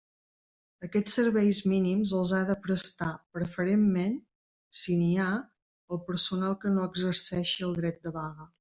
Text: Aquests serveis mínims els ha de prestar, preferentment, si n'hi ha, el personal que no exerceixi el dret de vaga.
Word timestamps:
Aquests 0.85 1.17
serveis 1.17 1.59
mínims 1.73 2.13
els 2.19 2.31
ha 2.37 2.39
de 2.47 2.55
prestar, 2.63 3.09
preferentment, 3.37 4.15
si 4.85 4.97
n'hi 5.03 5.11
ha, 5.27 5.31
el 5.97 6.03
personal 6.09 6.57
que 6.65 6.73
no 6.79 6.89
exerceixi 6.91 7.69
el 7.71 7.79
dret 7.83 8.03
de 8.09 8.17
vaga. 8.21 8.47